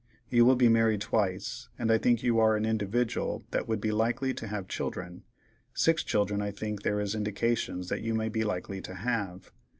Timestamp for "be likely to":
3.79-4.47, 8.29-8.95